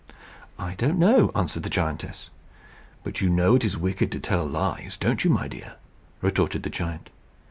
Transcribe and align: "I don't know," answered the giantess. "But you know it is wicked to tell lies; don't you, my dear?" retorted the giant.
"I 0.57 0.73
don't 0.73 0.97
know," 0.97 1.31
answered 1.35 1.61
the 1.61 1.69
giantess. 1.69 2.31
"But 3.03 3.21
you 3.21 3.29
know 3.29 3.53
it 3.53 3.63
is 3.63 3.77
wicked 3.77 4.11
to 4.13 4.19
tell 4.19 4.47
lies; 4.47 4.97
don't 4.97 5.23
you, 5.23 5.29
my 5.29 5.47
dear?" 5.47 5.75
retorted 6.23 6.63
the 6.63 6.71
giant. 6.71 7.11